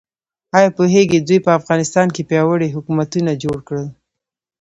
ایا 0.57 0.69
پوهیږئ 0.77 1.19
دوی 1.27 1.39
په 1.45 1.51
افغانستان 1.59 2.07
کې 2.15 2.27
پیاوړي 2.29 2.73
حکومتونه 2.75 3.31
جوړ 3.43 3.57
کړل؟ 3.67 3.87